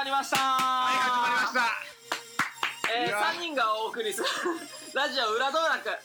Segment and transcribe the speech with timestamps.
[0.00, 0.36] まりました。
[0.40, 1.60] はい始まりました。
[2.88, 3.20] えー、いや。
[3.20, 4.26] 3人がお送りする。
[4.96, 6.00] ラジオ裏道楽、はい。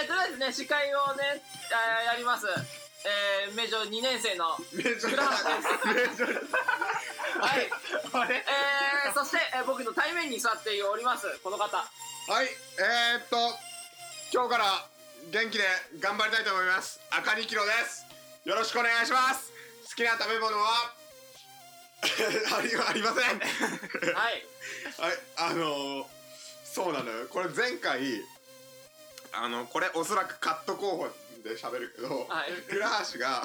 [0.00, 2.46] えー、とりあえずね司会をね、えーやります。
[3.04, 6.24] えー、名城2年生の倉橋です。
[6.24, 7.70] はい。
[8.14, 8.36] あれ？
[8.36, 11.76] えー、そして、えー、僕の対面に座っておりますこの方。
[11.76, 11.84] は
[12.42, 12.46] い。
[12.46, 13.36] えー、っと
[14.32, 14.86] 今日から
[15.26, 15.68] 元気で
[16.00, 16.98] 頑張りたいと思います。
[17.10, 18.06] 赤2キロです。
[18.44, 19.52] よろしくお願いします。
[19.90, 21.03] 好きな食べ物は？
[22.56, 23.38] ありありません。
[24.14, 24.46] はい。
[24.98, 26.06] はい、あのー、
[26.64, 27.26] そうなのよ。
[27.28, 28.22] これ前回、
[29.32, 31.08] あの、これおそらくカット候補
[31.42, 32.52] で喋るけど、はい。
[32.68, 33.42] 倉橋が、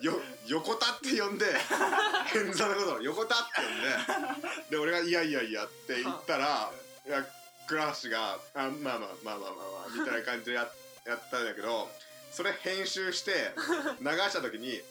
[0.00, 1.46] よ、横田って呼んで、
[2.32, 6.72] 変座のことを横田って呼んで、で、俺がいやいやいやって言ったら、
[7.06, 7.26] いや、
[7.66, 10.68] 倉橋が、あ、まあまあまあまあまあまあ、みたいな感じでや
[11.04, 11.90] やったんだけど、
[12.32, 13.54] それ編集して、
[14.00, 14.82] 流した時に、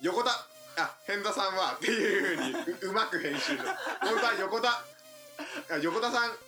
[0.00, 3.56] 横田あ、変座さんはっていうふうにううまく編集
[4.00, 4.68] 本当は横田。
[4.70, 4.84] あ
[5.80, 6.38] 横田さん。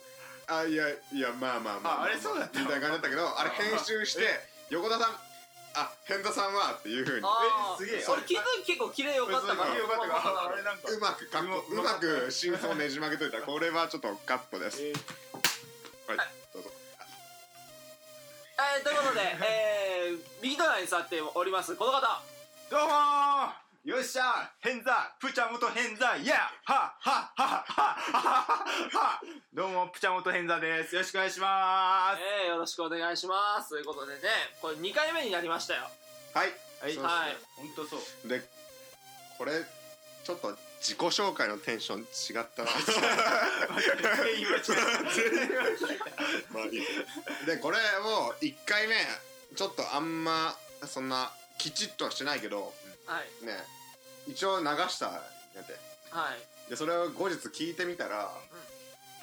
[0.49, 2.03] あいやいやまあまあまあ、あ。
[2.05, 5.33] あれそうだったみたいな感じだったけどあれ編集して横田さん。
[5.75, 7.27] あ変座さんはっていうふうに。
[7.27, 8.01] あすげえ。
[8.03, 10.89] それ聞いた時結構綺麗よかったからよかったからあれなんか。
[10.89, 12.31] うまくかっこうまく。
[12.31, 13.39] 真相をねじ曲げといた。
[13.39, 14.83] らこれはちょっとカットです。
[14.83, 16.17] えー。
[16.17, 16.29] はい。
[16.53, 16.71] どうぞ。
[18.77, 22.23] えー、ということで、えー、右隣に座っておりますこの方。
[22.71, 29.21] どうもーよっしゃ変座プチャモト変座イヤーはははははは。
[29.53, 30.95] どうもプチャモト変座です。
[30.95, 33.71] よろしくお願いしまえー、よろしくお願いします。
[33.71, 34.21] ということでね
[34.61, 35.91] これ2回目になりましたよ。
[36.33, 36.51] はい。
[36.79, 36.95] すはい。
[36.95, 37.37] そうはい。
[37.57, 38.29] ほんとそう。
[38.29, 38.43] で
[39.37, 39.53] これ
[40.23, 42.71] ちょっと自己紹介のテンション違ったな。
[44.23, 46.83] 全員間違え まあいい。
[47.47, 48.95] でこれを1回目
[49.57, 52.73] ちょっとあんまそんなきちっとはしてないけど
[53.13, 53.47] はい。
[53.47, 53.59] ね。
[54.27, 55.21] 一応流したんや
[55.67, 55.77] て。
[56.11, 56.71] はい。
[56.71, 58.31] でそれを後日聞いてみたら、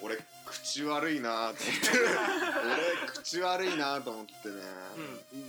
[0.02, 1.62] 俺口悪いなと思って。
[3.06, 4.56] 俺口悪いなと思ってね、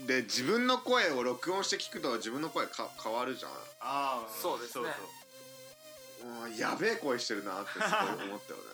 [0.07, 3.51] で自分の声を録音して聞くと自分の声か変わるじゃん。
[3.81, 4.85] ああそうですね。
[6.23, 7.87] うんやべえ声してるなってすご
[8.25, 8.65] い思ったよね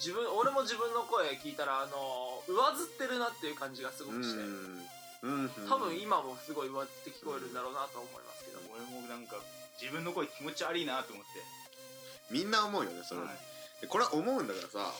[0.00, 4.40] 自分俺も自分の声聞いたらあの上ずってるなっていう感じがすごうくして、
[5.94, 9.36] 分今もすごい上ずって聞こえるんだろうなと思いますけど、俺もなんか
[9.80, 11.30] 自分の声気持ち悪いなと思って。
[12.30, 13.30] みんな思うよねそれ、はい。
[13.80, 14.92] でこれ思うんだからさ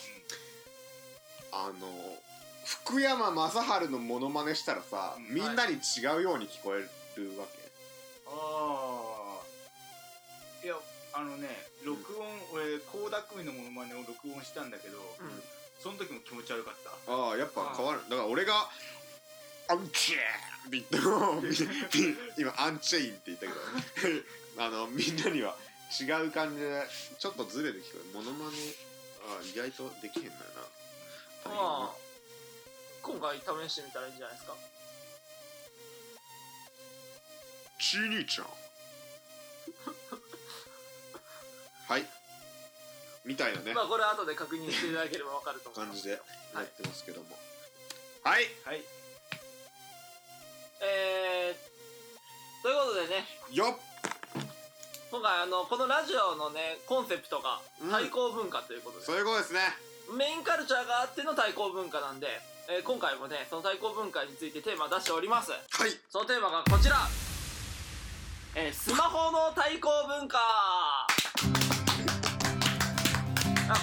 [1.51, 1.87] あの
[2.63, 3.49] 福山雅
[3.81, 5.27] 治のモノマネしたらさ、うん。
[5.35, 6.89] みんなに違うように聞こえる
[7.37, 7.69] わけ、
[8.27, 8.33] ああ
[10.65, 10.75] いや
[11.13, 11.47] あのね
[11.85, 15.41] 録音、俺倖田來未のモノマネを録音したんだけど、うん。
[15.79, 16.89] その時も気持ち悪かった。
[17.11, 17.99] ああやっぱ変わる。
[18.09, 18.69] だから俺が
[19.67, 20.19] 「アンチェー
[20.65, 20.85] ン!」って言っ
[22.15, 23.59] て 今「アンチェイン」って言ったけど。
[24.57, 25.57] あのみんなには
[25.99, 26.87] 違う感じで
[27.19, 28.05] ちょっとずれて聞こえる。
[28.13, 28.57] モノマネ
[29.27, 30.35] ああ意外とできへんだよ
[31.43, 31.51] な。
[31.51, 31.95] まあ
[33.01, 33.37] 今回
[33.67, 34.55] 試してみたらいいんじゃないですか。
[37.81, 38.47] ちー兄ちゃん。
[41.89, 42.07] はい。
[43.25, 43.73] みたいなね。
[43.73, 46.01] まあこれ後で確認していただければ分かると思います。
[46.01, 46.17] 感じでや
[46.61, 47.37] ってますけども。
[48.23, 48.47] はい。
[48.63, 48.81] はい
[50.85, 53.25] えー、ということでね。
[53.51, 53.77] よっ。
[55.11, 57.91] 今回あのこのラジオのねコンセプトがうん。
[57.91, 59.59] 対抗文化ということで、そういうことですね。
[60.15, 62.27] メインカルチャーがあっての対抗文化なんで、
[62.69, 65.51] えー今回もねその対抗文化についてテーマ出しております。
[65.51, 65.61] はい。
[66.09, 66.97] そのテーマがこちら。
[68.55, 70.37] えースマホの対抗文化。
[73.67, 73.73] あ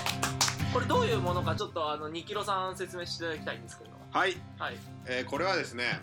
[0.73, 3.91] これどういうものかちょっとあの2キロさん説明していただきたいんですけど。
[4.13, 4.77] はい、はい。
[5.07, 6.01] えーこれはですね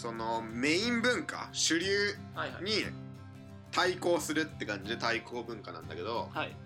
[0.00, 1.86] そのメイン文化主流
[2.62, 2.86] に
[3.70, 6.56] 対抗するって感じで対抗文化なんだけどはい。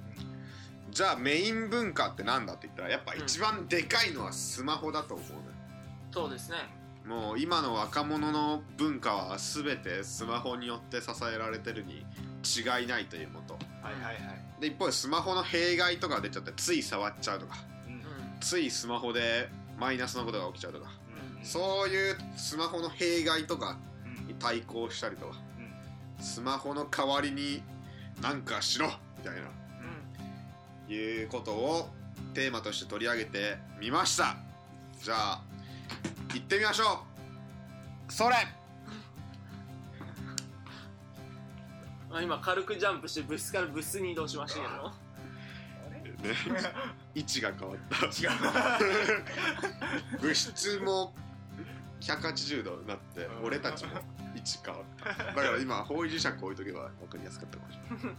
[0.90, 5.36] じゃあメイン文化ってなんだって言ったらやっぱ一番でかいのはスマホだと思うね、
[6.12, 6.58] そうですね。
[7.04, 12.06] もう今の若者の文化は全てスマホによって支えられてるに
[12.44, 13.54] 違いないというもと。
[13.82, 14.60] はいはいはい。
[14.60, 17.56] で一方でスマホの弊害とか出ちゃってつい触っちゃうとか。
[17.88, 17.94] うん。
[17.94, 18.00] うん
[18.40, 20.88] ついスマホでマイナスのことが起きちゃうとか。
[20.88, 21.03] うん
[21.44, 24.26] そういうスマホの弊害とかうん。
[24.26, 26.24] に対抗したりとかうん。
[26.24, 27.62] スマホの代わりに
[28.20, 28.88] なんかしろ
[29.18, 29.42] みたいな。
[30.88, 30.92] うん。
[30.92, 31.88] いうことを
[32.32, 34.36] テーマとして取り上げてみました。
[35.02, 35.42] じゃあ
[36.32, 37.04] 行ってみましょ
[38.08, 38.12] う。
[38.12, 38.36] それ。
[42.10, 44.82] ま あ今軽くジャンプして物質から物質に移動しましたけど。
[44.82, 44.88] も
[45.90, 46.14] ね。
[47.14, 48.06] 位置が変わった。
[48.06, 48.30] 違う。
[50.22, 51.14] 物質も
[52.04, 53.44] 180度になってうん。
[53.44, 53.92] 俺たちも
[54.34, 54.84] 位置変わっ
[55.16, 58.16] ただから今方位磁石置いとけば分かりやすかったかもしれない。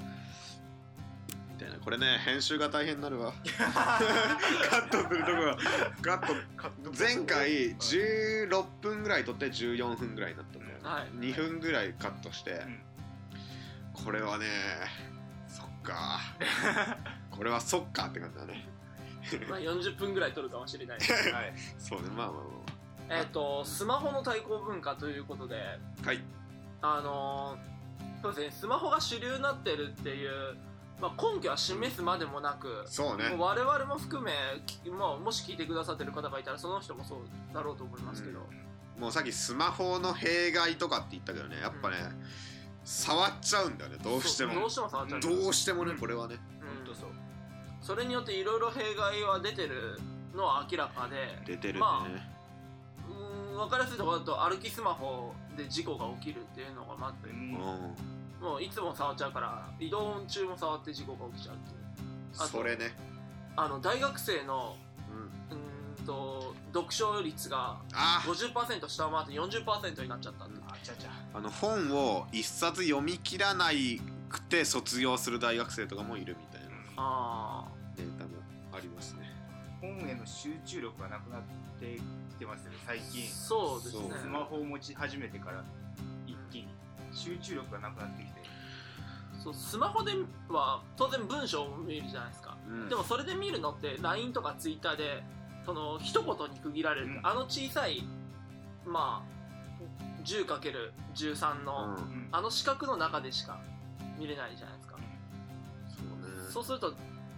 [1.56, 1.80] みたいな。
[1.80, 3.34] これね編集が大変になるわ。
[3.58, 5.58] カットするとこが。
[6.02, 11.10] カット前回16分ぐらい撮って14分ぐらいになったんだよ、はい。
[11.18, 12.80] 2分ぐらいカットして、ん。
[13.94, 14.46] これはね
[15.48, 16.20] そっか。
[17.32, 18.68] これはそっかって感じだね。
[19.50, 21.00] まあ40分ぐらい撮るかもしれない。
[21.34, 21.54] はい。
[21.78, 22.10] そうね。
[22.10, 22.65] まあまあ
[23.10, 25.56] えっとスマホの対抗文化ということで
[26.04, 26.24] まあはい。
[26.82, 27.76] あのー
[28.22, 30.56] そうですねスマホが主流になってるっていう、
[31.00, 33.30] まあ、根拠は示すまでもなく、そうね。
[33.30, 34.32] もう我々も含め、
[34.66, 37.20] きまあ、もし聞いてくださってる方がいたらその人もそう
[37.54, 38.40] だろうと思いますけど、
[39.00, 41.98] もうさっきスマホの弊害とかって言ったけどねやっぱね、
[42.84, 44.56] 触っちゃうんだよねどうしても。
[44.56, 46.38] どうしても触っちゃうどうしてもねこれはね。
[46.62, 46.68] うん。
[46.68, 47.10] 本当そう。
[47.82, 50.00] それによっていろいろ弊害は出てる
[50.34, 52.35] のは明らかで出てるね、まうーん
[53.56, 57.56] 分かりやすいところだと歩きスマホで事故が起きるっていうのがまず、うんうん。
[58.42, 61.78] もういつも触っちゃうから移動中も触って事故が起きちゃうっていう。
[62.38, 62.96] あとそれね、
[63.56, 64.76] あの大学生の
[65.10, 71.10] うん、うーんと読書率があ50%下回って40%になっちゃったんで、あちゃちゃ。
[71.34, 76.68] あの本を一冊読み切らないくて卒業する大学生とかもいるみたいな
[76.98, 77.66] あ
[77.96, 78.32] データも
[78.74, 79.25] ありますね
[80.00, 81.42] 本への集中力がなくなっ
[81.80, 82.00] て
[82.30, 83.28] きてますよね最あ近。
[83.28, 84.10] そうですね。
[84.22, 85.64] スマホを持ち始めてから
[86.26, 86.68] 一気に
[87.12, 88.42] 集中力がなくなってきて。
[89.44, 90.14] そうスマホで
[90.50, 92.90] は当然文章を見るじゃないですか、うん。
[92.90, 95.24] でもそれで見るのって LINE とか Twitter で
[95.66, 97.20] その一言に区切られる、うん。
[97.22, 98.04] あの小さい
[98.86, 102.30] まあ 10×13 の、うんうん。
[102.32, 103.60] あの四角の中でしか
[104.18, 104.98] 見れないじゃないですか、
[105.90, 106.52] そうね。
[106.52, 106.94] そうすると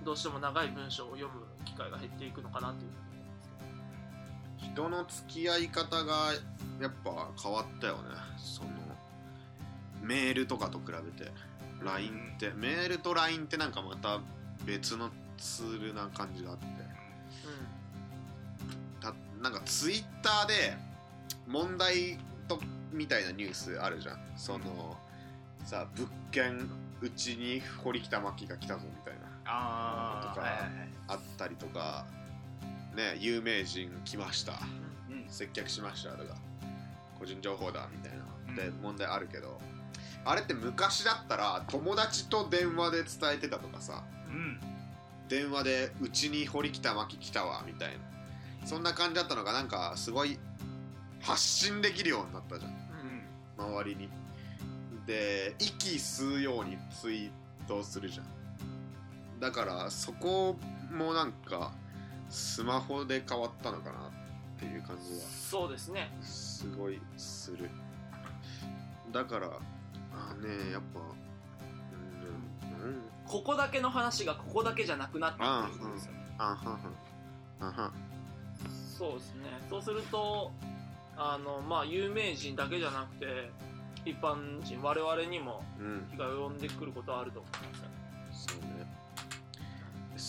[0.05, 3.50] どうしても長い文章を読む機会が減っていくのかなというふうに思います
[4.58, 4.74] けど。
[4.74, 6.34] 人の付き合い方が
[6.81, 8.02] やっぱ変わったよね。
[8.38, 8.69] その
[10.02, 11.31] メールとかと比べて。
[11.80, 14.19] LINE って、メールと LINE ってなんかまた
[14.66, 16.66] 別のツールな感じがあって。
[19.00, 20.75] たなんかツイッターで
[21.48, 22.18] 問題
[22.48, 22.60] と
[22.92, 24.19] みたいなニュースあるじゃん。
[24.36, 24.98] その
[25.66, 26.68] さ物件
[27.02, 30.71] うちに堀北真希が来たぞみたいなあとかあはいはいはい。
[31.07, 32.05] あったりとか
[32.95, 34.53] ね有名人来ました。
[35.09, 36.35] うん接客しましたとか
[37.19, 38.55] 個人情報だみたいな。
[38.55, 38.81] でうん。
[38.81, 39.59] 問題あるけど。
[40.25, 44.03] あれって昔だったら友達と電話で伝えてたとかさ。
[44.29, 44.59] うん。
[45.29, 48.67] 電話で「うちに堀北真希来たわ」みたいな。
[48.67, 50.38] そんな感じだったのがなんかすごい
[51.21, 52.71] 発信できるようになったじゃん。
[53.59, 53.75] うん。
[53.77, 54.09] 周りに。
[55.05, 57.31] で息吸うようにツイー
[57.65, 58.25] トするじゃん
[59.39, 60.56] だからそこ
[60.92, 61.72] もなんか
[62.30, 66.12] スマホで変わったのかなっていう感じはそうですね。
[66.22, 67.69] すごいする。
[69.12, 71.00] だからあねやっぱ
[72.84, 76.19] うん、うん、ここだけの話がここだけじゃなくなったっていうことですよね。
[76.38, 76.80] あはんはん。
[77.60, 77.94] あはん
[78.98, 79.44] そうですね。
[79.69, 80.51] そうすると
[81.16, 83.51] あのまあ有名人だけじゃなくて
[84.06, 86.07] 一般人我々にもうん。
[86.12, 88.56] 被害を及んでくることはあると思いますよ。
[88.56, 88.76] そうね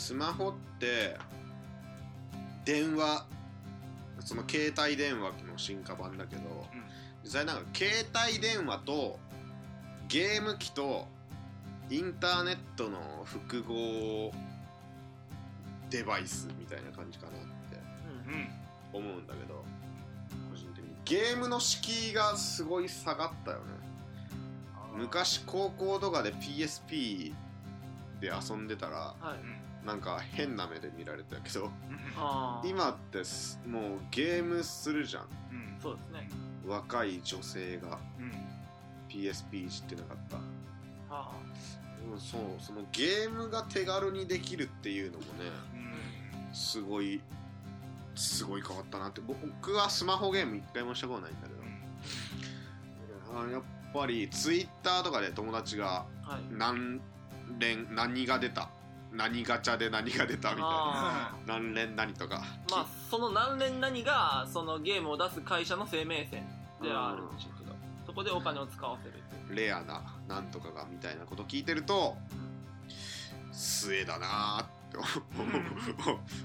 [0.09, 1.19] スマホって
[2.65, 3.27] 電話
[4.21, 6.67] その携帯電話の進化版だけど、
[7.23, 7.93] 実際なんか携
[8.31, 9.19] 帯電話と
[10.09, 11.07] ゲーム機と
[11.91, 14.33] インターネットの複合
[15.91, 17.35] デバイスみたいな感じかなっ
[17.71, 17.79] て
[18.95, 19.63] 思うんだけど
[20.51, 20.91] 個人的に。
[21.05, 23.63] ゲームの敷居がすごい下がったよね。
[24.97, 27.35] 昔高校とかで PSP
[28.23, 29.45] で遊んでたらはい。
[29.45, 31.71] うんなんか変な目で見られたけど
[32.65, 35.23] 今ってすもうゲームするじゃん。
[35.23, 35.77] うん。
[35.81, 36.29] そうですね。
[36.67, 37.99] 若い女性が。
[38.19, 38.33] うん。
[39.09, 40.37] PSP 知ってなかった。
[41.11, 41.31] あ。
[42.13, 42.41] うんそう。
[42.59, 45.29] そのゲームが手軽にできるっていうのもね
[46.49, 46.55] うん。
[46.55, 47.21] すごい
[48.15, 49.21] すごい変わったなって。
[49.21, 51.59] 僕はスマホゲーム一回もしたことないんだけど。
[53.41, 53.63] あやっ
[53.95, 56.43] ぱりツイッターとかで友達があはい。
[56.51, 57.01] 何
[57.59, 58.69] 連何が出た
[59.13, 60.67] 何ガチャで何が出たみたいな。
[60.67, 62.43] あ何連何とか。
[62.71, 66.45] まあその何連何がそのゲームを出す会社の生命線
[66.83, 67.75] ではあるんでしょうけど
[68.07, 69.15] そこでお金を使わせる
[69.55, 72.17] レアななんとかがみたいなこと聞いてると
[73.51, 75.09] 末だなーって思う。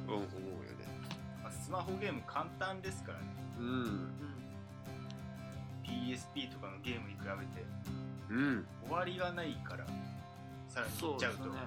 [0.08, 0.88] 思うよね。
[1.44, 3.26] まあスマホゲーム簡単ですからね。
[3.60, 3.66] うん。
[3.66, 4.10] うん
[5.84, 7.66] PSP とかのゲームに比べて
[8.30, 8.66] うん。
[8.88, 9.86] 終わりがないから
[10.68, 11.44] さらにそいうっちゃうと。
[11.44, 11.60] ですね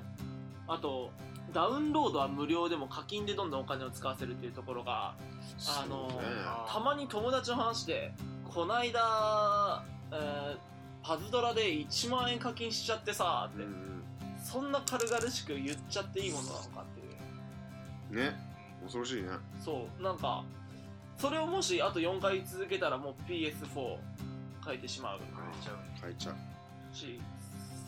[0.68, 1.11] あと
[1.52, 5.14] ダウンロードは無料でも課金でどんどんお金を使わせるっていうところが
[5.68, 6.11] あの
[6.68, 8.12] たまに友達の話で
[8.44, 13.96] こないだ、えーパズドラで1万円課金しちゃってさって、うん
[14.42, 18.25] そんな軽々しく言っちゃっていいものなのかっていう。
[18.25, 18.37] ね。
[18.82, 19.30] 恐ろしいね。
[19.61, 20.44] そうなんか
[21.18, 23.96] それをもしあと4回続けたらもう PS4
[24.64, 25.18] 変えてしまう。
[25.18, 26.94] 変えちゃう変えちゃう。
[26.94, 27.20] し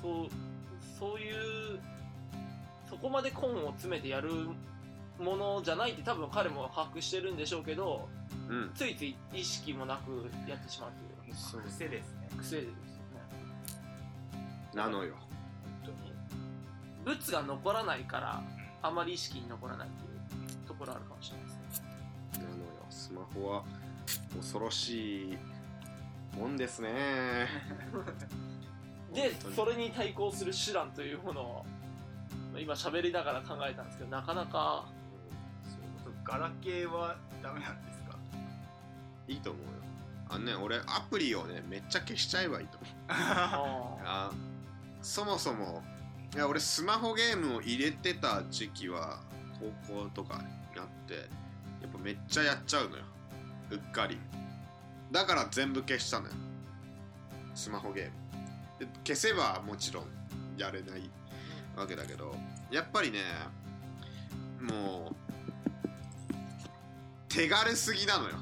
[0.02, 0.28] そう
[0.98, 1.30] そうい
[1.76, 1.78] う
[2.88, 4.30] そこまで根を詰めてやる
[5.18, 8.08] ものじゃないって多分彼も把握してるんでしょうけど
[8.48, 8.70] うん。
[8.74, 10.90] ついつい意識もなくやってしまう
[11.24, 12.28] というそう癖ですね。
[12.38, 12.74] 癖ですよね。
[14.74, 15.14] なのよ。
[15.84, 15.92] 本
[17.04, 17.16] 当に。
[17.16, 18.42] 物が残らないから
[18.82, 21.88] あまり意識に残らないっていうところあるかもしれないですね
[22.34, 22.86] なのよ。
[22.88, 23.64] スマホは
[24.36, 25.38] 恐ろしい
[26.36, 27.48] もんですね。
[29.12, 31.66] でそれに対抗する手段というものを
[32.58, 34.86] 今喋りながら考えたんですけどなかなか。
[35.62, 38.16] それこそガラケーはダメなんですか？
[39.28, 39.68] いいと思うよ。
[40.30, 42.90] あのね俺アプリをねめっちゃ消しちゃえばいいと思う。
[43.08, 44.30] ああ
[45.00, 45.82] そもそも
[46.34, 49.20] いや俺スマホゲームを入れてた時期は
[49.86, 51.20] 高校とかになってや
[51.88, 53.04] っぱめっちゃやっちゃうのよ。
[53.70, 54.18] うっかり。
[55.10, 56.34] だから全部消したのよ。
[57.54, 58.12] スマホゲーム。
[58.78, 60.04] で消せばもちろん
[60.58, 61.10] やれない
[61.78, 62.34] わけだけど
[62.70, 63.20] やっぱりね
[64.60, 65.16] もう
[67.28, 68.36] 手軽すぎなのよ。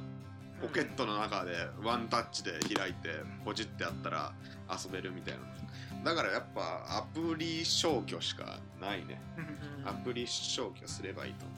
[0.63, 1.53] ポケットの中で
[1.83, 3.11] ワンタッチで開いて
[3.45, 4.33] ポチってやったら
[4.71, 5.41] 遊べるみたいな。
[6.11, 9.21] だからやっぱアプリ消去しかないね。
[9.37, 11.45] うんアプリ消去すればいいと。
[11.45, 11.55] 思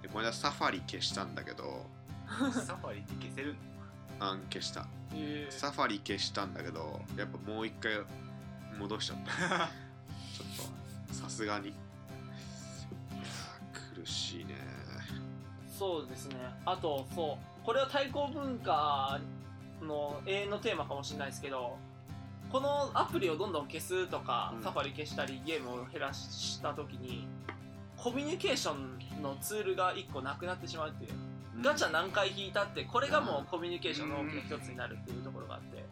[0.00, 1.84] うでこの間サファリ消したんだけど
[2.66, 3.54] サファリって消せる
[4.18, 4.26] の？
[4.30, 4.86] あん消した。
[5.12, 5.48] え。
[5.50, 7.92] ーサファリ消したんだけどやっぱもう一回
[8.78, 9.68] 戻しちゃった
[11.12, 11.68] さすがに。
[11.68, 14.54] いやー苦しいね。
[15.78, 16.36] そうですね。
[16.64, 17.64] あとそう。
[17.64, 19.18] これは対抗文化
[19.82, 21.76] の永遠のテーマかもしれないですけど
[22.50, 24.62] このアプリをどんどん消すとか、うん。
[24.62, 27.26] サファリ消したりゲームを減らした時に
[27.96, 31.12] コミュニケーションのツールが1個なくなってしまうっていう。
[31.62, 35.84] ガチャ何回引いたってこれがもうコミュニケーションの大きな一つになるっていうところがあって。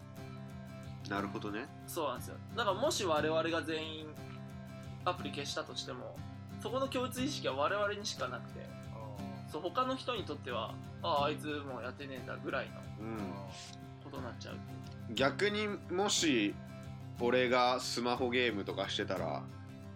[1.09, 1.67] なるほどね。
[1.87, 2.37] そうなんですよ。
[2.57, 4.07] だからもし我々が全員
[5.05, 6.17] アプリ消したとしても
[6.63, 8.61] そこの共通意識は我々にしかなくて
[9.51, 13.17] そう他の人にとってはあああいつもうやってねえんだぐらいのうん。
[14.03, 14.55] ことになっちゃう。
[14.55, 14.59] う
[15.15, 16.55] 逆にもし
[17.21, 19.43] 俺がスマホゲームとかしてたら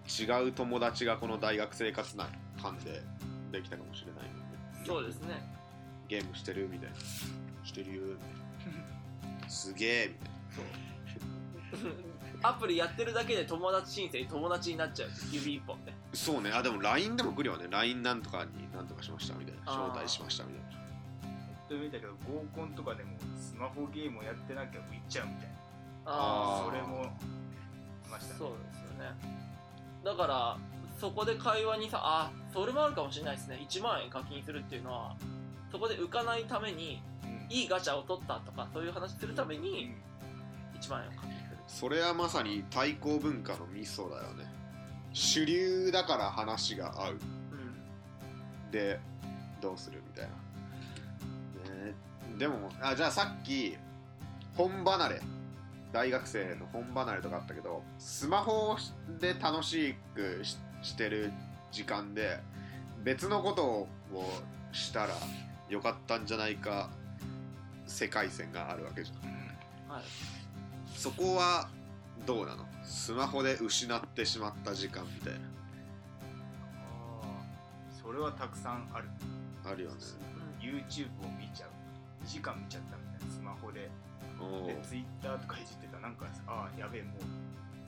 [0.07, 2.29] 違う友達がこの大学生活な
[2.63, 3.03] 感で
[3.53, 4.31] できたかもしれないね
[4.87, 5.35] そうですね。
[6.09, 6.97] ゲームしてるみたいな。
[7.65, 10.65] してるよ みたいなすげえみたいそう
[12.43, 15.11] アプリやってるだけで友達申請友達になっちゃう。
[15.33, 15.91] 指一本で。
[15.91, 16.51] なそうね。
[16.53, 19.61] あでも LINE でも来るよね LINE なんとかになんとかしましたみたいな。
[19.73, 20.79] 招待しましたみたいな。
[21.69, 25.55] と見たけど合コンとかでもスマホゲームをやってなきゃ浮いちゃうみたいな。
[26.07, 26.65] あー。
[26.67, 27.05] それも
[28.07, 28.39] いましたね。
[28.39, 29.13] そうですよね。
[30.05, 30.57] だから
[30.99, 33.67] そこで会話にさあそれもあるかもしれないですね。
[33.69, 35.17] 1万円課金するっていうのは
[35.71, 37.47] そこで浮かないためにうん。
[37.51, 40.03] いいガチャを取ったとかそういう話するためうにん。
[40.81, 41.33] 1万円を課金。
[41.33, 41.38] する
[41.69, 44.45] それはまさに対抗文化のミソだよね。
[45.13, 47.13] 主流だから話が合う。
[47.13, 48.99] うんで
[49.61, 50.29] どうするみたい
[51.69, 51.95] な、ね、
[52.39, 53.77] でもあじゃあさっき
[54.57, 55.21] 本離れ。
[55.93, 58.77] 大学生の本離れとかあったけどスマホ
[59.21, 60.43] で楽しく
[60.83, 61.33] してる
[61.73, 62.41] 時間で
[63.03, 63.89] 別のことを
[64.73, 65.15] したら
[65.69, 66.91] よかったんじゃないか
[67.87, 69.29] 世界線があるわけじゃん。
[69.29, 69.95] うん。
[69.95, 70.03] はい。
[70.95, 71.69] そこは
[72.27, 72.67] どうなの？
[72.85, 75.39] スマホで失ってしまった時間みたいな。
[77.21, 79.09] あーそれはたくさんある。
[79.65, 79.97] あるよね。
[80.61, 81.71] YouTube を見ちゃう。
[82.25, 83.35] 2時間見ちゃったみたいな。
[83.35, 83.91] スマホで。
[84.41, 85.97] おで Twitter とかいじってた。
[85.97, 87.21] らなんかああやべえもう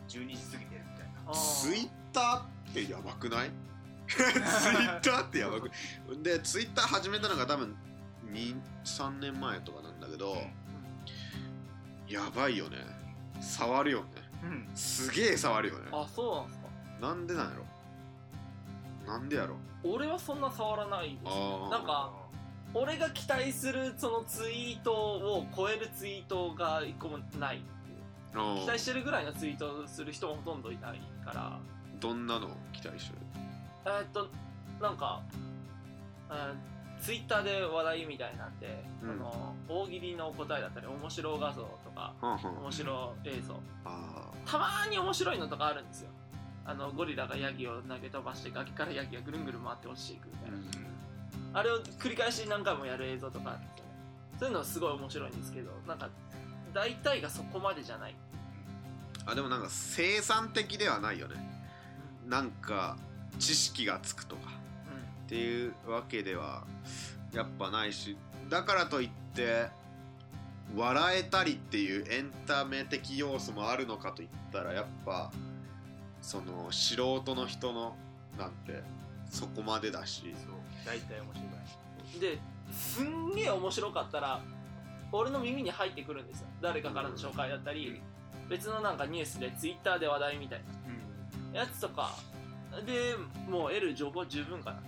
[0.09, 1.12] 12時過ぎてるみたいな。
[1.26, 1.62] あー。
[1.62, 2.42] ツイッターっ
[2.73, 3.50] てやばくない？
[4.09, 5.71] ツイッターってやばく
[6.23, 7.76] でツイッター始めたのが多分
[8.33, 10.37] 23年前とかなんだけど、
[12.10, 12.76] やばいよね。
[13.40, 14.06] 触るよね。
[14.42, 14.68] うん。
[14.74, 15.90] すげえ触るよね。
[15.92, 16.66] あそうなんですか。
[17.00, 17.56] なんでなんや
[19.06, 19.12] ろ。
[19.12, 19.54] なんでやろ。
[19.84, 21.20] 俺はそんな触らないです。
[21.26, 21.70] あー。
[21.70, 22.10] なんか
[22.74, 27.98] 俺が期待するそのツイートを超えるツイートが一個もないっていう。
[28.34, 28.60] あー。
[28.62, 31.58] 期待してるぐらいのツイートをする人もほとんどいないから。
[32.00, 33.22] どんなのを期待してる？
[33.86, 34.28] えーっと
[34.80, 35.22] なんか、
[36.30, 36.54] えー
[37.00, 39.09] ツイッターで話題みたいなんで、うん。
[39.11, 43.54] その大喜利の答えだったり面白画像とかはん面白映像。
[43.85, 46.11] あたまーに面白いのとかあるんですよ。
[46.64, 50.64] あのゴリラがヤギを投げ飛ばして崖からヤギがぐるんぐる回って落ちていくみたいな、うん。
[51.57, 53.90] あれを繰り返し何回もやる映像とかあるんですよね。
[54.38, 56.09] そういうのすごい面白いんですけどなんか
[56.73, 58.14] 大体がそこまでじゃない。
[59.26, 61.35] ああでもなんか生産的ではないよね。
[62.26, 62.97] なんか
[63.38, 64.50] 知識がつくとか
[65.30, 66.64] っていうわけでは
[67.32, 68.16] やっぱないし
[68.49, 69.68] だからといって
[70.75, 75.30] 笑えたりっていうエンタメ的要素もあるのかといったらやっぱ
[76.20, 77.94] その素人の人の
[78.37, 78.82] なんて
[79.30, 80.34] そこまでだし。
[80.37, 81.44] そう大体面白
[82.16, 82.20] い。
[82.20, 82.38] で
[82.72, 84.40] すんげえ面白かったら
[85.12, 86.49] 俺の耳に入ってくるんですよ。
[86.60, 88.00] 誰かからの紹介だったり、
[88.49, 90.62] 別のなんかニュースでツイッターで話題みたい
[91.52, 91.60] な。
[91.60, 92.16] やつとか
[92.87, 93.14] で
[93.49, 94.80] もう得る情報十分かな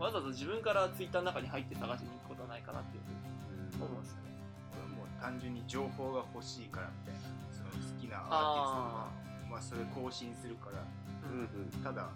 [0.00, 4.32] わざわざ自分からツイッターの中に入って探しに行くことはないかなっていうふうに思うんですよね。
[4.72, 7.20] 俺はもう単純に情報が欲しいからみたいな
[7.52, 9.12] その好きなアーティストが
[9.52, 10.80] まあそれ更新するから
[11.28, 11.84] うんうん。
[11.84, 12.08] ただ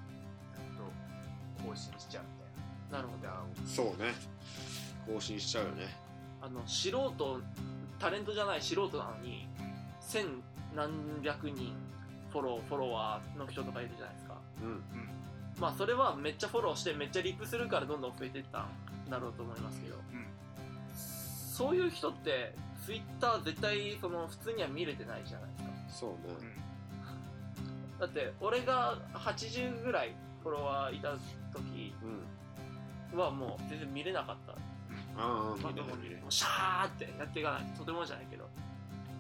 [0.57, 0.89] ずっと
[1.61, 2.51] 更新しちゃうみたい
[2.91, 2.99] な。
[2.99, 3.29] なるほど。
[3.29, 4.17] だそうね。
[5.07, 5.95] 更新しちゃうよね。
[6.41, 7.13] あの素人
[7.99, 9.47] タレントじゃない素人なのに
[10.01, 10.43] 千
[10.75, 10.89] 何
[11.23, 11.73] 百人
[12.33, 14.37] フォローフォロワーの人とかいるじゃないですか。
[14.63, 14.83] うん
[15.59, 20.27] まあそれはめっちゃフォローしてめっちゃリップするからどんどん増えていったんだろうと思いますけど、うん
[21.55, 22.53] そういう人って
[22.85, 25.71] ツイッター絶対その普通には見れてないじゃないですか。
[26.01, 26.11] そう
[26.43, 26.51] ね。
[28.01, 31.13] だって俺が80ぐらいフォロワーいた
[31.53, 31.95] 時
[33.13, 34.53] うんはもう全然見れなかった。
[34.53, 34.57] あ
[35.17, 38.49] あまあ見れない見れないもうシャーってやっていかないととてもじゃないけど。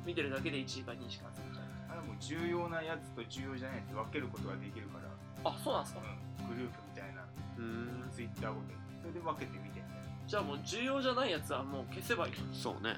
[0.05, 5.09] 見てるだけで1時間2時間過ぎちゃうあれもう重要なやつと重要じゃないやつ分けることができるから、
[5.45, 6.01] あそうなんですか、
[6.41, 7.25] うん、グループみたいな。
[7.59, 8.11] うん。
[8.11, 9.85] ツイッターごとにそれで分けてみてみたい
[10.27, 12.39] じゃあもう重要じゃないやつはもう消せばいいの。
[12.55, 12.81] そうね。
[12.83, 12.89] な、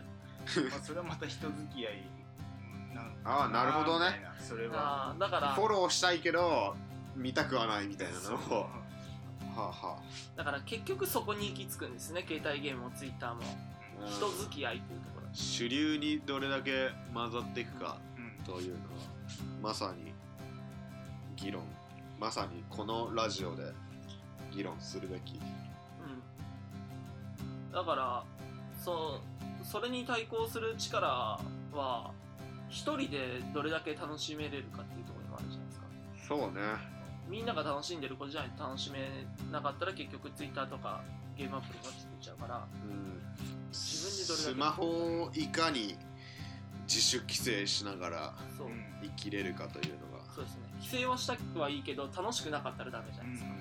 [0.71, 2.03] まあ、それはまた人付き合い。
[2.95, 4.23] なんああなるほどね。
[4.41, 5.15] それは。
[5.19, 5.55] だから。
[5.55, 6.77] フォローしたいけど
[7.17, 8.35] 見たくはないみたいなのそう。
[8.35, 8.69] をは
[9.57, 9.99] あは
[10.37, 13.41] だから結局そこに行き着くんですね携帯ゲームもツイッターも。
[14.05, 15.29] あ人付き合いっていうところ。
[15.33, 18.87] 主流にどれだけ混ざっていくかうんというのは
[19.63, 20.13] まさに
[21.35, 21.63] 議論
[22.19, 23.73] まさにこのラジオで
[24.53, 25.35] 議論するべき。
[25.35, 25.39] う
[27.71, 27.73] ん。
[27.73, 28.25] だから
[28.83, 29.21] そ
[29.63, 31.41] うそれに対抗する力
[31.73, 32.13] は
[32.69, 35.87] 一人でどれだけ楽しめれるかっていうところにもあるじゃないですか。
[36.29, 36.97] そうね。
[37.29, 41.03] みんなが楽しんでることじゃないと楽しめなかったら結局ツイッターとか
[41.37, 43.21] ゲームアプリがついちゃうからうん
[43.71, 45.97] 自分でどれだけスマホをいかに
[46.87, 48.35] 自主規制しながら
[49.03, 50.25] 生きれるかというのが。
[50.33, 53.57] そうですね規制はしたくはいいけど楽しくなかったらダメじゃないですか、に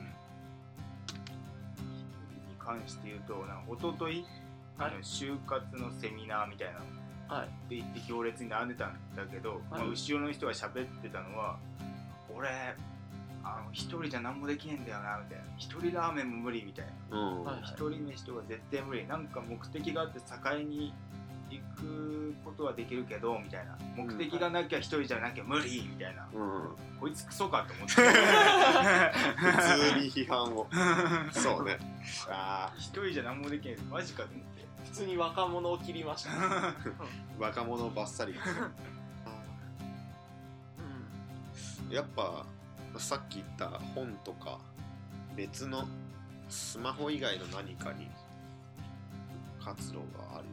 [2.60, 4.25] 関して言うとなんか一昨日
[4.78, 6.86] あの就活のセミナーみたいなの
[7.28, 7.69] はい。
[7.69, 11.58] で行って行列に並んでたんだけど、まあはい後ろの人が喋ってたのは
[12.36, 12.49] 俺
[13.43, 15.45] あの一人じゃ何もできねえんだよなみたいな。
[15.58, 17.17] 一人ラーメンも無理みたいな。
[17.17, 17.63] うん。
[17.63, 19.08] 人飯とか絶対無理。
[19.08, 20.93] なんか目的があって境に
[21.49, 23.77] 行くことはできるけどみたいな。
[23.95, 26.75] 目的がなきゃ一人じゃなきゃ無理みたいな、うん。
[26.99, 27.93] こいつクソかと思って。
[29.35, 30.67] 普通に批判を。
[31.31, 31.77] そうね。
[32.29, 33.77] あ一人じゃ何もできない。
[33.89, 34.65] マジかと思って。
[34.85, 36.29] 普通に若者を切りました、
[37.39, 38.35] 若者ばっさり。
[41.89, 42.45] やっぱ
[42.97, 44.59] さっき言った本とか
[45.35, 45.85] 別の
[46.49, 48.09] スマホ以外の何かに
[49.63, 50.45] 活動がある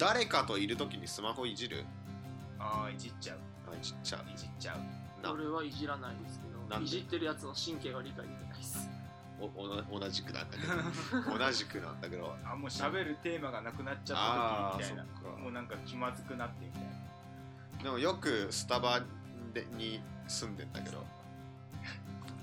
[0.00, 1.84] 誰かといる時にスマホいじる？
[2.58, 3.38] ああいじっちゃう。
[3.70, 4.22] あいじっちゃう。
[4.34, 5.22] いじっちゃう。
[5.22, 5.32] な？
[5.32, 8.88] 俺はいじらないですけどいじってるやつの神経が理解できないです。
[9.40, 11.38] おお同じくなんだけど。
[11.38, 12.34] 同じくなんだけど。
[12.44, 15.30] あもう喋るテーマがなくなっちゃった時みたいな。
[15.38, 17.82] もうなんか気まずくなってみたいな。
[17.84, 19.02] でもよくスタバ
[19.52, 21.04] でに住んでんだけど。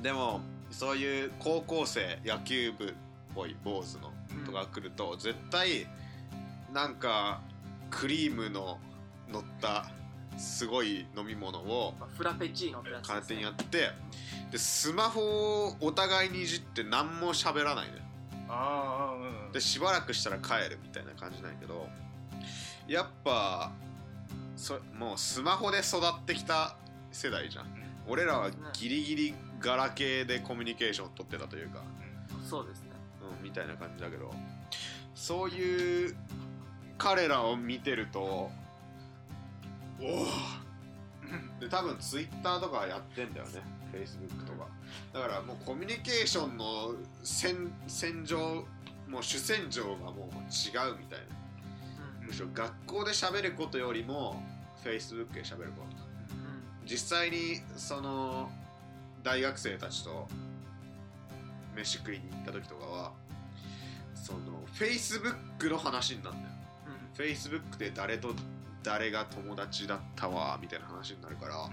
[0.02, 2.94] でもそういう高校生野球部っ
[3.34, 4.12] ぽい坊主の
[4.46, 5.88] とか来ると、絶対
[6.74, 7.42] なんか
[7.90, 8.80] クリームの
[9.30, 9.86] 乗った
[10.38, 13.92] すごい飲み物をまあフラペチーノってやつ勝手にやっって
[14.52, 18.04] でスマホをお互いにいじって何も喋らないのよ。
[18.50, 21.88] ああうんでしばらくしたら帰るみたいな感じなんやけど
[22.88, 23.72] やっぱ
[24.56, 26.78] そもうスマホで育ってきた
[27.12, 27.66] 世代じゃん。
[28.10, 31.84] 俺らはギリギリガラケーでコミュニケーション取ってたというか、
[32.50, 32.92] そうですね。
[33.38, 34.34] うん、みたいな感じだけど。
[35.14, 36.16] そういう
[36.98, 38.52] 彼らを見てるとお
[40.04, 40.28] お
[41.60, 43.62] で多分ツイッターとかやってんだよね。
[43.92, 44.68] フェイスブックとか。
[45.14, 48.66] だからもうコミュニケーションの戦戦場
[49.10, 51.38] もう主戦場がもう違うみたいな。
[52.26, 54.42] むしろ学校で喋ることよりも
[54.84, 56.08] フェイスブックで喋ること。
[56.86, 58.50] 実際にその
[59.24, 60.28] 大学生たちと
[61.76, 63.12] 飯食いに行った時とかは
[64.16, 64.40] その
[64.74, 66.57] フェイスブックの話になるんだよ
[67.18, 68.34] Facebook で誰と
[68.84, 71.70] 誰が友達だったわみたいな話になるから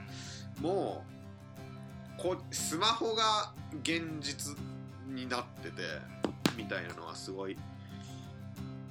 [0.61, 1.05] も
[2.19, 3.53] うこスマホが
[3.83, 4.57] 現実
[5.07, 5.83] になってて
[6.57, 7.57] みたいなのはすごい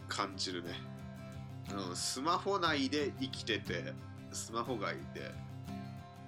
[0.07, 0.69] 感じるね、
[1.89, 3.93] うん、スマホ内で生きてて
[4.31, 5.31] スマホ外で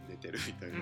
[0.09, 0.77] 寝てるみたいな、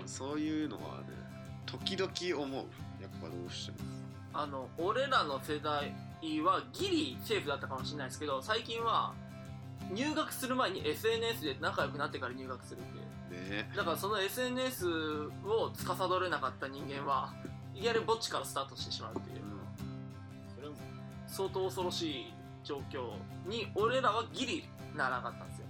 [0.00, 1.26] うん、そういうのはね
[1.66, 2.64] 時々思う。
[3.02, 3.78] やっぱどうしても。
[4.32, 5.92] あの俺らの世代
[6.42, 9.14] はギリセーフだったかもしれないですけど最近は
[9.92, 13.06] 入学する前に SNS で仲良くなってから入学するっていう。
[13.50, 13.70] ね。
[13.76, 17.32] だからその SNS を司れなかった人間は
[17.74, 19.36] いきなりぼっちからスタートしてしまうっていう。
[20.54, 20.74] それも
[21.26, 23.12] 相当恐ろしい状況
[23.48, 25.66] に俺らはギリならなかったんですよ。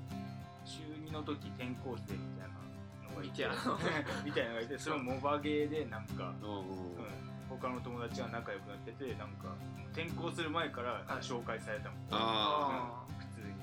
[0.65, 7.26] 中2の時転校生みたいなのがいてみたいなみたいなのがいてそれもモバゲーでなんか、うん、
[7.61, 9.55] 他の友達が仲良くなっててなんか
[9.93, 13.55] 転校する前から紹介されたもん、あ普通に。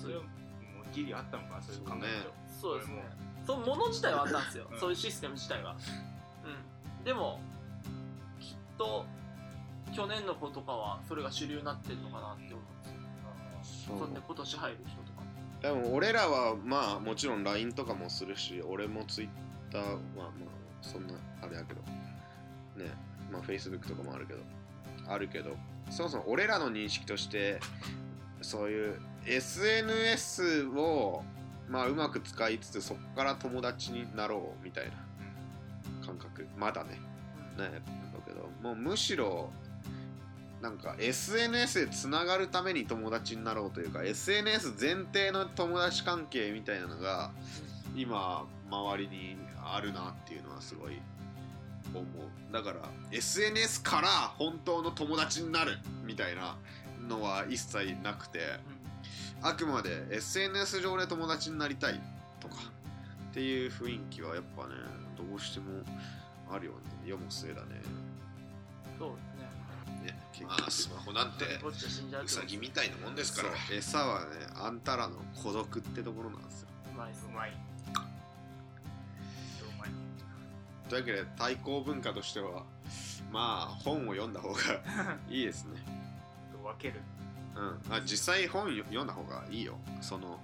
[0.00, 0.28] それはも
[0.90, 3.04] うギリあったのかなそういう考えとそうですね。
[3.46, 3.76] そのも。
[3.76, 4.78] の自体はあったんですよ、うん。
[4.78, 5.76] そういうシステム自体は。
[6.44, 7.04] うん。
[7.04, 7.40] でも
[8.38, 9.04] きっと
[9.92, 13.88] 去年の子とかはそれが主流になってるのかなって思うんですよ。
[13.88, 13.98] そう。
[13.98, 15.22] そんで今年入る人とか。
[15.62, 19.30] でも俺らはまあもちろん LINE とかもするし俺も Twitter
[19.72, 20.30] まあまあ
[20.80, 21.80] そんなあれやけど。
[21.82, 22.90] ね
[23.32, 24.40] まあ Facebook とかもあるけど
[25.08, 25.56] あるけど
[25.90, 27.58] そもそも俺らの認識として
[28.40, 31.22] そういう SNS を
[31.68, 34.92] まあうまく使いつつそこから友達になろうみたいな
[36.06, 36.46] 感覚。
[36.56, 36.90] まだね。
[37.56, 39.50] ねだけどもうむしろ
[40.60, 47.32] なんか SNS でつながるために友達になろうというか SNS 前提の友達関係みたいなのが
[47.96, 51.00] 今周りにあるなっていうのはすごい
[52.00, 52.52] 思う。
[52.52, 56.56] だから SNS から本当の友達になるみたいな
[57.08, 58.60] のは一切なくて
[59.42, 62.00] あくまで SNS 上で友達になりたい
[62.40, 62.56] とか
[63.30, 64.74] っていう雰囲気はやっぱね
[65.16, 65.82] どうしても
[66.50, 66.78] あるよね。
[67.06, 67.80] 世も末だね。
[68.98, 69.22] そうで
[70.04, 70.12] すね。
[70.12, 73.54] ねまあスマホなんてウサギみたいなもんですから。
[73.74, 76.68] 餌はねあんたらの孤独ってところなんですよ。
[76.94, 77.12] うまい。
[77.12, 77.71] うまい
[80.92, 82.64] というわけで対抗文化としては
[83.32, 84.58] まあ本を読んだ方が
[85.26, 85.80] いいですね。
[86.62, 87.00] 分ける。
[87.56, 87.94] うん。
[87.94, 89.78] あ実際本よ読んだ方がいいよ。
[90.02, 90.38] その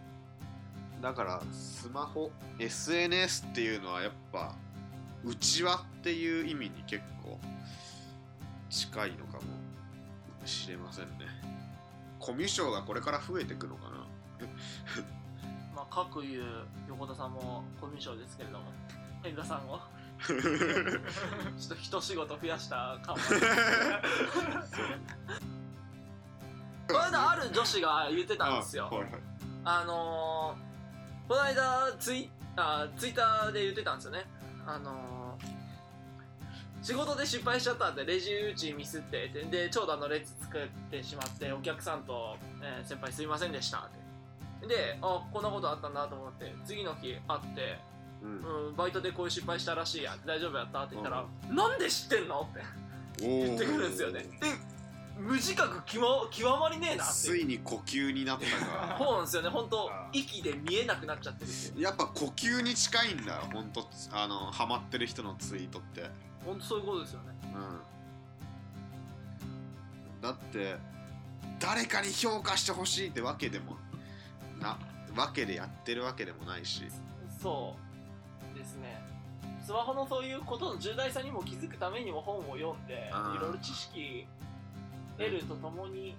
[1.02, 4.54] だからスマホ SNS っていうのはやっぱ
[5.22, 7.38] 内輪っていう意味に結構
[8.70, 9.42] 近いのかも
[10.46, 11.26] しれませんね。
[12.18, 13.96] コミュ障がこれから増えていくのかな。
[15.76, 18.72] まあ各いう横田さんもコミュ障ですけれども
[19.22, 19.78] 変田さんを
[20.26, 24.02] ちょっと一仕事増やした感は
[26.88, 28.88] この間ある女子が言ってたんですよ。
[28.90, 29.20] あはいはい。
[29.64, 34.26] あのー、この間ツイあツイッターで言ってたんですよね。
[34.66, 43.90] あのー、仕事で失敗しちゃったんでレジ打ちミスってでで長蛇の列作ってしまってお客さんと、えー先輩すいませんでしたっ
[44.60, 44.66] て。
[44.66, 47.78] であこんなことあったんだと思って次の日会って、
[48.22, 48.66] うん。
[48.68, 50.26] うん、バイトでこういう失敗したらしいやん。
[50.26, 50.84] 大丈夫やった？
[50.84, 52.48] って言ったら、なんで知ってんの？
[52.50, 54.26] ってお言ってくるんですよね。
[54.42, 54.78] え
[55.20, 57.12] 無自覚極ま極まりねえなって。
[57.12, 58.96] ついに呼吸になったか。
[59.02, 59.48] そうなんですよね。
[59.48, 63.34] 本当息で見えなくなっちゃってるやっぱ呼吸に近いんだ。
[63.34, 66.08] よ本当あのハマってる人のツイートって。
[66.44, 67.34] 本当そういうことですよね。
[67.42, 67.80] うん。
[70.22, 70.76] だって
[71.58, 73.76] 誰かに評価してほしいってわけでも
[74.60, 74.78] な
[75.16, 76.84] わけでやってるわけでもないし。
[77.42, 77.87] そう
[78.68, 79.00] ですね。
[79.64, 83.36] スマホのそういうことの重大さにも気づくためにも本を読んであー。
[83.36, 84.26] いろいろ知識
[85.16, 86.16] 得るとともに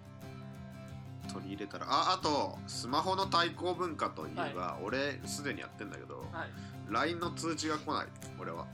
[1.32, 1.86] 取り入れたら。
[1.88, 6.50] ああとスマホの対抗文化といえば、俺すでにやってんだけど、はい。
[6.90, 8.08] LINE の通知が来ない。
[8.40, 8.66] 俺は。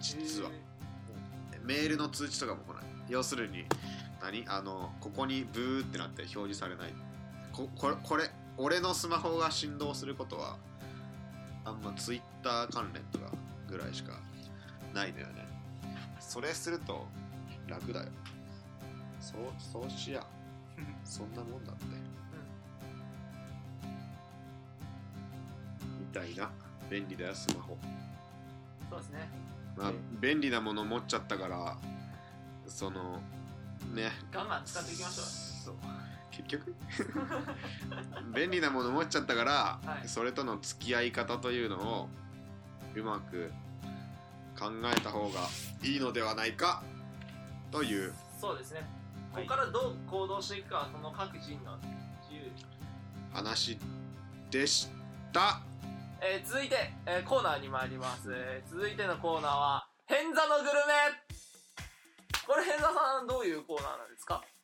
[0.00, 0.50] 実は。
[1.64, 2.84] メールの通知とかも来ない。
[3.08, 3.64] 要するに
[4.22, 4.44] 何？
[4.48, 6.94] あのここにブーってなって表示されない。
[7.52, 10.56] ここれこれ俺のスマホが振動することは
[11.68, 13.30] あんま Twitter 関連とか
[13.68, 14.12] ぐらいしか
[14.94, 15.46] ないのよね。
[16.18, 17.06] それすると
[17.66, 18.06] 楽だよ。
[19.20, 20.26] そうそうしや。
[21.04, 21.84] そんなもんだって。
[25.98, 26.50] みたいな。
[26.90, 27.76] 便利だよスマホ。
[28.88, 29.28] そうですね。
[29.76, 31.76] まあ便利なもの持っちゃったから
[32.66, 33.20] その
[33.94, 34.10] ね。
[34.32, 35.24] ガンガン使っていきましょう。
[35.26, 35.97] そう
[36.38, 36.74] 結局。
[38.34, 39.52] 便利なもの持っちゃったから、
[39.84, 40.08] はい。
[40.08, 42.08] それとの付き合い方というのを
[42.94, 43.52] うまく
[44.58, 45.40] 考えた方が
[45.82, 46.82] いいのではないか
[47.70, 48.12] という。
[48.40, 48.82] そうですね。
[49.32, 49.46] こはい。
[49.46, 51.76] こからどう行動していくかはその各人のい
[52.46, 52.52] う、
[53.32, 53.78] 話
[54.50, 54.88] でし
[55.32, 55.60] た。
[56.20, 60.72] えー続いて、えーコーナーに参ります、えー続いてのコーナーは「変座のグルメ」
[62.46, 64.42] これ変座さんどういうコーナーなんですか？
[64.42, 64.57] えー、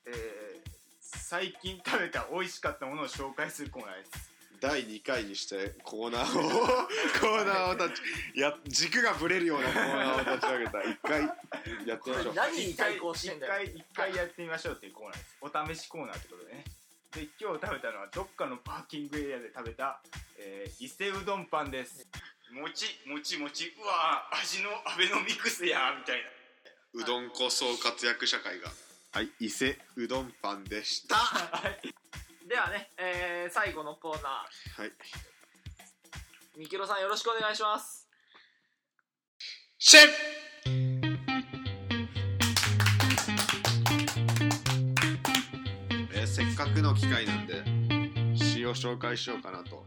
[1.27, 8.03] 最近食べた美味しかったものを紹介するコーナーです第2回にしてコーナーをコーナーを立
[8.35, 10.83] ちや軸がぶれるようなコーナーを立ち上げた。
[10.83, 11.23] 一回
[11.87, 12.35] やってみましょう。
[12.35, 13.65] 何に対抗してんだよ。
[13.65, 15.75] 一回一回やってみましょうっていうコーナーです。
[15.75, 16.65] お試しコーナーってことでね。
[17.13, 20.01] で今日食べたのはどっかのパーキングエリアで食べた、
[20.39, 22.07] えー伊勢うどんパンです。
[22.53, 23.73] もちもちもち。
[23.81, 27.01] うわー味のアベノミクスやみたいな。
[27.01, 28.69] うどんこそ活躍社会が
[29.15, 31.15] はい伊勢うどんパンでした。
[32.49, 34.45] ではね、えー最後のコーナは
[34.85, 34.89] い。
[34.89, 34.91] ー
[36.59, 38.09] みきろさんよろしくお願いします。
[39.79, 41.25] シェフ
[46.13, 47.63] えーせっかくの機会なんで
[48.37, 49.87] 詩を紹介しようかなと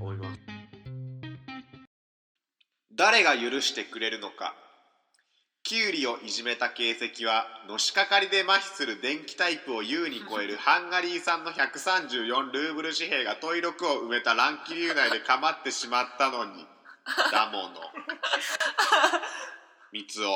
[0.00, 0.40] 思います。
[2.96, 4.54] 誰が許してくれるのか
[5.66, 16.66] キュウリをいじめた形跡はのしかかりで麻痺する電気タイプを優に超えるハンガリー産の134ルーブル紙幣がトイロクを埋めた乱気流内で構ってしまったのに。
[17.32, 17.68] だもの
[19.90, 20.32] 三つお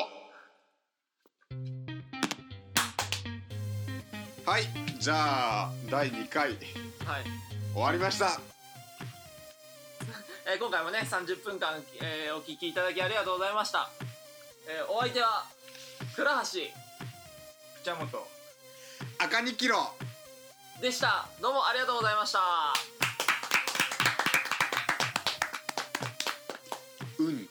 [4.49, 4.63] はい
[4.99, 6.49] じゃあ第2回。
[6.49, 6.57] はい、
[7.73, 8.39] 終わりました。
[10.51, 13.91] えー今回もね30分間、えーお聞きいただきありがとうございました、
[14.71, 15.45] えーお相手は
[16.15, 16.41] 倉橋。
[16.43, 16.45] プ
[17.83, 18.27] チャモト
[19.17, 19.77] 赤2キロ。
[20.79, 21.27] でした。
[21.41, 22.39] どうもありがとうございました。
[27.17, 27.49] うん